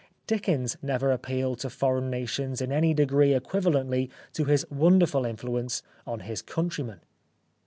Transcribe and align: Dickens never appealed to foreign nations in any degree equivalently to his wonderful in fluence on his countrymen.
Dickens 0.25 0.77
never 0.81 1.11
appealed 1.11 1.59
to 1.59 1.69
foreign 1.69 2.09
nations 2.09 2.59
in 2.59 2.71
any 2.71 2.91
degree 2.91 3.35
equivalently 3.35 4.09
to 4.33 4.45
his 4.45 4.65
wonderful 4.71 5.25
in 5.25 5.37
fluence 5.37 5.83
on 6.07 6.21
his 6.21 6.41
countrymen. 6.41 7.01